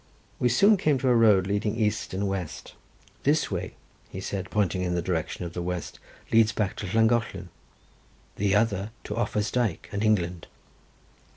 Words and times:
We 0.39 0.49
soon 0.49 0.77
came 0.77 0.97
to 0.97 1.09
a 1.09 1.15
road 1.15 1.45
leading 1.45 1.75
east 1.75 2.11
and 2.11 2.27
west. 2.27 2.73
"This 3.21 3.51
way," 3.51 3.75
said 4.19 4.45
he, 4.45 4.49
pointing 4.49 4.81
in 4.81 4.95
the 4.95 5.01
direction 5.03 5.45
of 5.45 5.53
the 5.53 5.61
west, 5.61 5.99
"leads 6.31 6.51
back 6.51 6.75
to 6.77 6.87
Llangollen, 6.87 7.49
the 8.35 8.55
other 8.55 8.89
to 9.03 9.15
Offa's 9.15 9.51
Dyke 9.51 9.89
and 9.91 10.03
England." 10.03 10.47